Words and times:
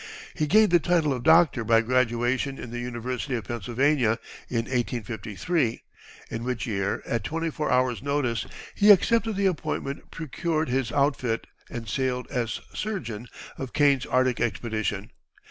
He 0.33 0.47
gained 0.47 0.71
the 0.71 0.79
title 0.79 1.13
of 1.13 1.21
doctor 1.21 1.63
by 1.63 1.81
graduation 1.81 2.57
in 2.57 2.71
the 2.71 2.79
University 2.79 3.35
of 3.35 3.43
Pennsylvania, 3.43 4.17
in 4.49 4.61
1853, 4.65 5.83
in 6.31 6.43
which 6.43 6.65
year, 6.65 7.03
at 7.05 7.23
twenty 7.23 7.51
four 7.51 7.69
hours' 7.69 8.01
notice, 8.01 8.47
he 8.73 8.89
accepted 8.89 9.35
the 9.35 9.45
appointment, 9.45 10.09
procured 10.09 10.69
his 10.69 10.91
outfit, 10.91 11.45
and 11.69 11.87
sailed 11.87 12.25
as 12.31 12.61
surgeon 12.73 13.27
of 13.59 13.73
Kane's 13.73 14.07
Arctic 14.07 14.39
expedition. 14.41 15.11